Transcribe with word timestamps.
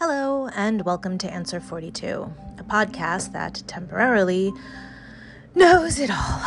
Hello, 0.00 0.46
and 0.54 0.84
welcome 0.84 1.18
to 1.18 1.28
Answer 1.28 1.58
42, 1.58 2.32
a 2.56 2.62
podcast 2.62 3.32
that 3.32 3.64
temporarily 3.66 4.52
knows 5.56 5.98
it 5.98 6.08
all. 6.08 6.40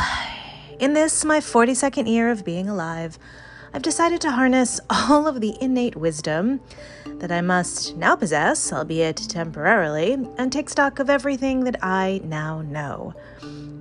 In 0.80 0.94
this, 0.94 1.22
my 1.22 1.38
42nd 1.38 2.08
year 2.08 2.30
of 2.30 2.46
being 2.46 2.66
alive, 2.66 3.18
I've 3.74 3.82
decided 3.82 4.22
to 4.22 4.30
harness 4.30 4.80
all 4.90 5.26
of 5.26 5.42
the 5.42 5.54
innate 5.60 5.96
wisdom 5.96 6.62
that 7.18 7.30
I 7.30 7.42
must 7.42 7.94
now 7.94 8.16
possess, 8.16 8.72
albeit 8.72 9.18
temporarily, 9.18 10.14
and 10.38 10.50
take 10.50 10.70
stock 10.70 10.98
of 10.98 11.10
everything 11.10 11.64
that 11.64 11.76
I 11.84 12.22
now 12.24 12.62
know. 12.62 13.12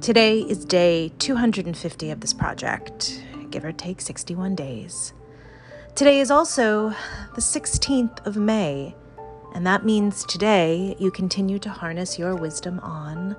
Today 0.02 0.40
is 0.40 0.66
day 0.66 1.14
250 1.18 2.12
of 2.12 2.20
this 2.20 2.34
project, 2.34 3.24
give 3.52 3.64
or 3.64 3.72
take 3.72 4.02
61 4.02 4.54
days. 4.54 5.14
Today 5.96 6.20
is 6.20 6.30
also 6.30 6.90
the 7.36 7.42
16th 7.42 8.26
of 8.28 8.36
May 8.36 8.96
and 9.54 9.66
that 9.68 9.86
means 9.86 10.24
today 10.26 10.96
you 11.00 11.12
continue 11.12 11.60
to 11.60 11.70
harness 11.70 12.18
your 12.18 12.36
wisdom 12.36 12.80
on 12.82 13.36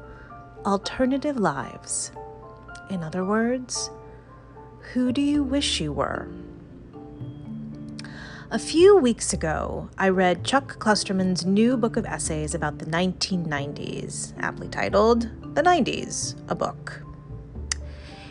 alternative 0.64 1.36
lives. 1.36 2.12
In 2.90 3.02
other 3.02 3.24
words, 3.24 3.90
who 4.92 5.12
do 5.12 5.20
you 5.20 5.42
wish 5.42 5.80
you 5.80 5.92
were? 5.92 6.28
A 8.50 8.58
few 8.58 8.98
weeks 8.98 9.32
ago, 9.32 9.88
I 9.96 10.10
read 10.10 10.44
Chuck 10.44 10.78
Klosterman's 10.78 11.46
new 11.46 11.78
book 11.78 11.96
of 11.96 12.04
essays 12.04 12.54
about 12.54 12.78
the 12.78 12.84
1990s, 12.84 14.34
aptly 14.40 14.68
titled 14.68 15.22
The 15.54 15.62
90s, 15.62 16.34
a 16.50 16.54
book. 16.54 17.02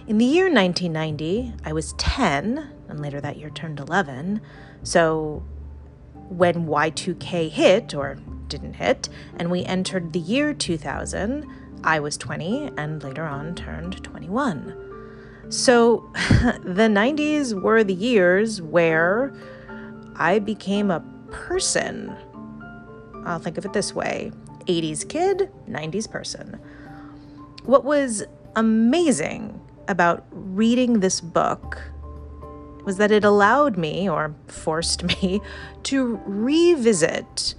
In 0.06 0.20
the 0.20 0.26
year 0.26 0.46
1990, 0.46 1.54
I 1.66 1.74
was 1.74 1.94
10, 1.94 2.70
and 2.88 3.00
later 3.00 3.20
that 3.20 3.38
year 3.38 3.50
turned 3.50 3.80
11, 3.80 4.42
so 4.84 5.44
when 6.32 6.66
Y2K 6.66 7.50
hit, 7.50 7.94
or 7.94 8.16
didn't 8.48 8.76
hit, 8.76 9.10
and 9.38 9.52
we 9.52 9.64
entered 9.66 10.14
the 10.14 10.20
year 10.20 10.54
2000, 10.54 11.46
I 11.84 12.00
was 12.00 12.18
20 12.18 12.72
and 12.78 13.04
later 13.04 13.26
on 13.26 13.54
turned 13.56 14.04
21. 14.04 15.50
So 15.50 16.10
the 16.64 16.88
90s 16.88 17.60
were 17.62 17.84
the 17.84 17.94
years 17.94 18.62
where 18.62 19.34
I 20.16 20.40
became 20.40 20.90
a 20.90 21.04
person. 21.32 22.16
I'll 23.26 23.40
think 23.40 23.58
of 23.58 23.66
it 23.66 23.74
this 23.74 23.94
way 23.94 24.32
80s 24.68 25.08
kid, 25.08 25.52
90s 25.70 26.10
person. 26.10 26.60
What 27.64 27.84
was 27.84 28.24
amazing 28.56 29.60
about 29.88 30.26
reading 30.32 31.00
this 31.00 31.20
book 31.20 31.82
was 32.86 32.98
that 32.98 33.12
it 33.12 33.24
allowed 33.24 33.78
me, 33.78 34.10
or 34.10 34.36
forced 34.48 35.04
me, 35.22 35.42
to 35.84 36.20
revisit 36.26 37.56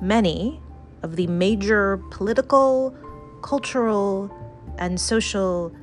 many 0.00 0.60
of 1.02 1.16
the 1.16 1.26
major 1.26 1.98
political, 2.10 2.94
cultural, 3.42 4.30
and 4.78 5.00
social 5.00 5.74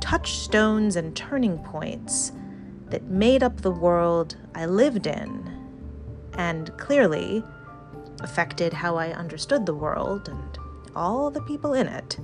touchstones 0.00 0.96
and 0.96 1.14
turning 1.14 1.58
points 1.58 2.32
that 2.88 3.04
made 3.04 3.42
up 3.42 3.60
the 3.60 3.70
world 3.70 4.36
I 4.54 4.66
lived 4.66 5.06
in 5.06 5.60
and 6.34 6.76
clearly 6.78 7.44
affected 8.20 8.72
how 8.72 8.96
I 8.96 9.12
understood 9.12 9.66
the 9.66 9.74
world 9.74 10.28
and 10.28 10.58
all 10.96 11.30
the 11.30 11.42
people 11.42 11.74
in 11.74 11.86
it. 11.86 12.18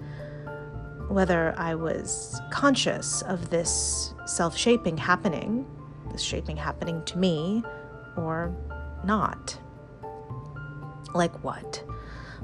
Whether 1.08 1.54
I 1.56 1.74
was 1.74 2.40
conscious 2.50 3.22
of 3.22 3.50
this 3.50 4.14
self 4.26 4.56
shaping 4.56 4.96
happening 4.96 5.66
this 6.16 6.24
shaping 6.24 6.56
happening 6.56 7.04
to 7.04 7.18
me 7.18 7.62
or 8.16 8.54
not. 9.04 9.58
Like 11.14 11.44
what? 11.44 11.84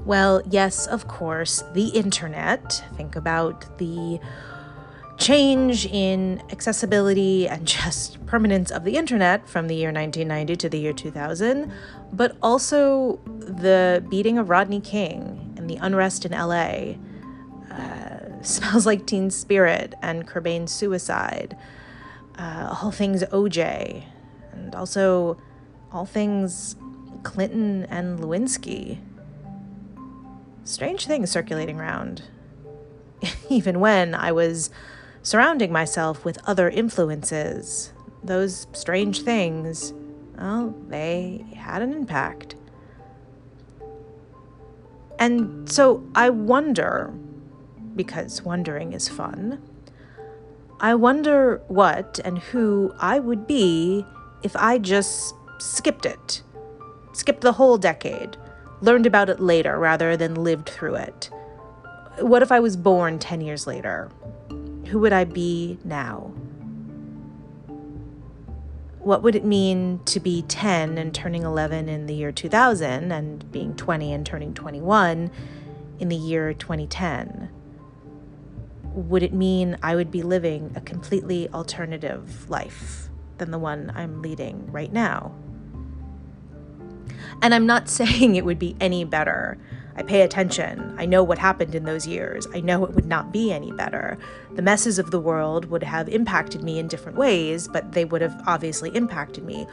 Well, 0.05 0.41
yes, 0.47 0.85
of 0.85 1.07
course, 1.07 1.63
the 1.73 1.87
internet. 1.87 2.83
Think 2.95 3.15
about 3.15 3.79
the 3.79 4.19
change 5.17 5.87
in 5.87 6.41
accessibility 6.51 7.47
and 7.47 7.67
just 7.79 8.23
permanence 8.27 8.69
of 8.69 8.83
the 8.83 8.95
internet 8.95 9.49
from 9.49 9.67
the 9.67 9.75
year 9.75 9.91
1990 9.91 10.55
to 10.57 10.69
the 10.69 10.79
year 10.79 10.93
2000, 10.93 11.71
but 12.11 12.37
also 12.43 13.19
the 13.25 14.05
beating 14.09 14.37
of 14.37 14.49
Rodney 14.49 14.81
King 14.81 15.55
and 15.57 15.67
the 15.67 15.77
unrest 15.77 16.25
in 16.25 16.31
LA. 16.31 16.95
Uh, 17.71 18.19
smells 18.43 18.85
like 18.85 19.07
Teen 19.07 19.31
Spirit 19.31 19.95
and 20.03 20.27
Cobain's 20.27 20.71
suicide 20.71 21.57
uh, 22.37 22.77
all 22.81 22.91
things 22.91 23.23
OJ, 23.23 24.03
and 24.51 24.75
also 24.75 25.37
all 25.91 26.05
things 26.05 26.75
Clinton 27.23 27.85
and 27.85 28.19
Lewinsky. 28.19 28.99
Strange 30.63 31.05
things 31.07 31.29
circulating 31.31 31.79
around. 31.79 32.23
Even 33.49 33.79
when 33.79 34.15
I 34.15 34.31
was 34.31 34.69
surrounding 35.21 35.71
myself 35.71 36.25
with 36.25 36.37
other 36.47 36.69
influences, 36.69 37.93
those 38.23 38.67
strange 38.73 39.21
things, 39.21 39.93
well, 40.37 40.75
they 40.87 41.45
had 41.55 41.81
an 41.81 41.93
impact. 41.93 42.55
And 45.19 45.69
so 45.71 46.03
I 46.15 46.29
wonder, 46.29 47.13
because 47.95 48.41
wondering 48.41 48.93
is 48.93 49.07
fun 49.07 49.61
I 50.79 50.95
wonder 50.95 51.61
what 51.67 52.19
and 52.25 52.39
who 52.39 52.93
I 52.99 53.19
would 53.19 53.47
be 53.47 54.05
if 54.43 54.55
I 54.55 54.77
just 54.77 55.35
skipped 55.59 56.05
it. 56.05 56.41
Skipped 57.13 57.41
the 57.41 57.53
whole 57.53 57.77
decade, 57.77 58.37
learned 58.81 59.05
about 59.05 59.29
it 59.29 59.39
later 59.39 59.79
rather 59.79 60.17
than 60.17 60.43
lived 60.43 60.67
through 60.67 60.95
it. 60.95 61.29
What 62.19 62.41
if 62.41 62.51
I 62.51 62.59
was 62.59 62.75
born 62.75 63.19
10 63.19 63.41
years 63.41 63.65
later? 63.65 64.11
Who 64.87 64.99
would 64.99 65.13
I 65.13 65.23
be 65.23 65.79
now? 65.83 66.33
What 68.99 69.21
would 69.23 69.35
it 69.35 69.43
mean 69.43 69.99
to 70.05 70.19
be 70.19 70.43
10 70.43 70.97
and 70.97 71.13
turning 71.13 71.43
11 71.43 71.89
in 71.89 72.05
the 72.05 72.13
year 72.13 72.31
2000 72.31 73.11
and 73.11 73.51
being 73.51 73.75
20 73.75 74.13
and 74.13 74.25
turning 74.25 74.53
21 74.53 75.29
in 75.99 76.09
the 76.09 76.15
year 76.15 76.53
2010? 76.53 77.49
Would 78.93 79.23
it 79.23 79.33
mean 79.33 79.77
I 79.81 79.95
would 79.95 80.11
be 80.11 80.21
living 80.21 80.71
a 80.75 80.81
completely 80.81 81.49
alternative 81.49 82.49
life 82.49 83.09
than 83.37 83.51
the 83.51 83.59
one 83.59 83.91
I'm 83.95 84.21
leading 84.21 84.71
right 84.71 84.91
now? 84.91 85.33
And 87.41 87.53
I'm 87.53 87.65
not 87.65 87.89
saying 87.99 88.35
it 88.35 88.45
would 88.45 88.59
be 88.59 88.75
any 88.79 89.03
better. 89.03 89.57
I 89.95 90.01
pay 90.01 90.21
attention. 90.21 90.95
I 90.97 91.05
know 91.05 91.23
what 91.23 91.37
happened 91.37 91.75
in 91.75 91.83
those 91.83 92.07
years. 92.07 92.47
I 92.53 92.61
know 92.61 92.83
it 92.83 92.95
would 92.95 93.05
not 93.05 93.31
be 93.31 93.51
any 93.51 93.71
better. 93.71 94.17
The 94.55 94.61
messes 94.61 94.97
of 94.97 95.11
the 95.11 95.19
world 95.19 95.65
would 95.65 95.83
have 95.83 96.09
impacted 96.09 96.63
me 96.63 96.79
in 96.79 96.87
different 96.87 97.17
ways, 97.17 97.67
but 97.67 97.91
they 97.91 98.05
would 98.05 98.21
have 98.21 98.41
obviously 98.47 98.89
impacted 98.95 99.43
me. 99.43 99.67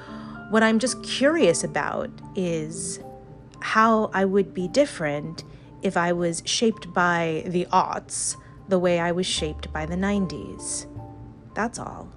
What 0.51 0.63
I'm 0.63 0.79
just 0.79 1.03
curious 1.03 1.65
about 1.65 2.11
is 2.35 3.01
how 3.61 4.11
I 4.13 4.25
would 4.25 4.53
be 4.53 4.69
different 4.69 5.45
if 5.83 5.97
I 5.97 6.13
was 6.13 6.43
shaped 6.45 6.93
by 6.93 7.45
the 7.47 7.67
aughts 7.67 8.37
the 8.71 8.79
way 8.79 9.01
I 9.01 9.13
was 9.13 9.27
shaped 9.27 9.73
by 9.73 9.85
the 9.85 9.97
90s. 9.97 10.87
That's 11.55 11.79
all. 11.79 12.09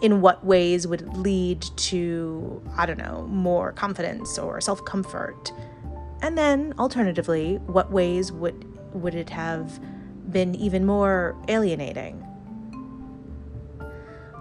In 0.00 0.20
what 0.20 0.44
ways 0.44 0.86
would 0.86 1.02
it 1.02 1.16
lead 1.16 1.62
to, 1.62 2.62
I 2.76 2.86
don't 2.86 2.98
know, 2.98 3.26
more 3.28 3.72
confidence 3.72 4.38
or 4.38 4.60
self 4.60 4.84
comfort? 4.84 5.52
And 6.20 6.36
then, 6.36 6.74
alternatively, 6.78 7.56
what 7.66 7.90
ways 7.90 8.32
would, 8.32 8.66
would 8.94 9.14
it 9.14 9.30
have 9.30 9.80
been 10.30 10.54
even 10.56 10.84
more 10.84 11.36
alienating? 11.48 12.24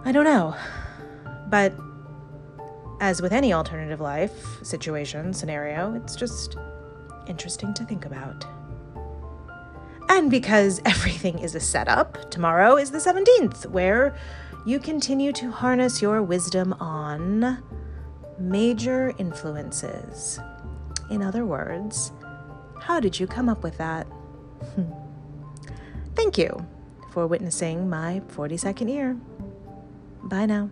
I 0.04 0.12
don't 0.12 0.26
know. 0.26 0.56
But 1.50 1.74
as 3.00 3.22
with 3.22 3.34
any 3.34 3.54
alternative 3.54 4.00
life, 4.00 4.64
situation, 4.64 5.34
scenario, 5.34 5.94
it's 5.96 6.16
just 6.16 6.56
interesting 7.28 7.74
to 7.76 7.84
think 7.84 8.06
about. 8.06 8.46
And 10.12 10.30
because 10.30 10.82
everything 10.86 11.40
is 11.40 11.56
a 11.56 11.60
setup, 11.62 12.30
tomorrow 12.30 12.76
is 12.76 12.92
the 12.92 12.98
17th, 12.98 13.68
where 13.68 14.14
you 14.66 14.78
continue 14.78 15.32
to 15.32 15.50
harness 15.50 16.02
your 16.02 16.22
wisdom 16.22 16.74
on 16.74 17.64
major 18.38 19.14
influences. 19.18 20.40
In 21.10 21.24
other 21.24 21.46
words, 21.46 22.12
how 22.82 23.00
did 23.00 23.20
you 23.20 23.26
come 23.26 23.48
up 23.48 23.64
with 23.64 23.78
that? 23.78 24.06
Thank 26.16 26.38
you 26.38 26.68
for 27.12 27.26
witnessing 27.26 27.90
my 27.90 28.22
42nd 28.28 28.90
year. 28.90 29.18
Bye 30.24 30.46
now. 30.46 30.72